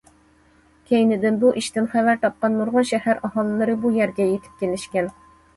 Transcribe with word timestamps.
كەينىدىن 0.91 1.37
بۇ 1.43 1.51
ئىشتىن 1.61 1.89
خەۋەر 1.91 2.17
تاپقان 2.23 2.57
نۇرغۇن 2.61 2.87
شەھەر 2.93 3.21
ئاھالىلىرى 3.29 3.79
بۇ 3.85 3.93
يەرگە 3.99 4.29
يېتىپ 4.31 4.57
كېلىشكەن. 4.65 5.17